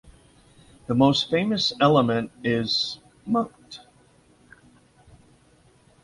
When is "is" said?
2.43-2.97